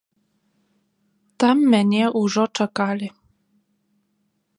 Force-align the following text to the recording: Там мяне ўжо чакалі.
Там 1.43 1.57
мяне 1.73 2.03
ўжо 2.21 2.43
чакалі. 2.65 3.07